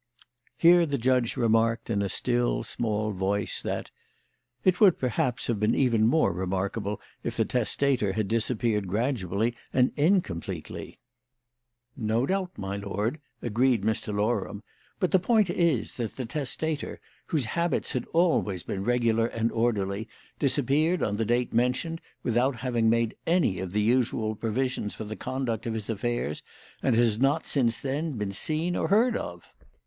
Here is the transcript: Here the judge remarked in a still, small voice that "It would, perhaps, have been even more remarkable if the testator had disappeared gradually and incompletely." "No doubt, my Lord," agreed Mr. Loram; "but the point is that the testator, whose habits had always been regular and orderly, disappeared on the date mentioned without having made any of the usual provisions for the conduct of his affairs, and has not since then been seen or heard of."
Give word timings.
Here 0.57 0.87
the 0.87 0.97
judge 0.97 1.37
remarked 1.37 1.87
in 1.87 2.01
a 2.01 2.09
still, 2.09 2.63
small 2.63 3.11
voice 3.11 3.61
that 3.61 3.91
"It 4.63 4.81
would, 4.81 4.97
perhaps, 4.97 5.45
have 5.45 5.59
been 5.59 5.75
even 5.75 6.07
more 6.07 6.33
remarkable 6.33 6.99
if 7.21 7.37
the 7.37 7.45
testator 7.45 8.13
had 8.13 8.27
disappeared 8.27 8.87
gradually 8.87 9.55
and 9.71 9.91
incompletely." 9.95 10.97
"No 11.95 12.25
doubt, 12.25 12.49
my 12.57 12.77
Lord," 12.77 13.19
agreed 13.43 13.83
Mr. 13.83 14.11
Loram; 14.11 14.63
"but 14.99 15.11
the 15.11 15.19
point 15.19 15.51
is 15.51 15.93
that 15.97 16.15
the 16.15 16.25
testator, 16.25 16.99
whose 17.27 17.45
habits 17.53 17.93
had 17.93 18.05
always 18.11 18.63
been 18.63 18.83
regular 18.83 19.27
and 19.27 19.51
orderly, 19.51 20.07
disappeared 20.39 21.03
on 21.03 21.17
the 21.17 21.25
date 21.25 21.53
mentioned 21.53 22.01
without 22.23 22.55
having 22.55 22.89
made 22.89 23.15
any 23.27 23.59
of 23.59 23.71
the 23.71 23.81
usual 23.81 24.33
provisions 24.33 24.95
for 24.95 25.03
the 25.03 25.15
conduct 25.15 25.67
of 25.67 25.75
his 25.75 25.91
affairs, 25.91 26.41
and 26.81 26.95
has 26.95 27.19
not 27.19 27.45
since 27.45 27.79
then 27.79 28.13
been 28.17 28.31
seen 28.31 28.75
or 28.75 28.87
heard 28.87 29.15
of." 29.15 29.53